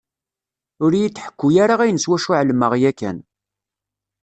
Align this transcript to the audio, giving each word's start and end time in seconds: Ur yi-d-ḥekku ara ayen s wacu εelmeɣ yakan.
Ur 0.83 0.91
yi-d-ḥekku 0.99 1.47
ara 1.63 1.75
ayen 1.83 2.01
s 2.03 2.05
wacu 2.09 2.31
εelmeɣ 2.39 2.73
yakan. 2.81 3.17